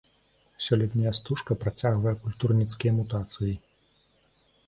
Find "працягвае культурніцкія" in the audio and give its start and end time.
1.65-2.91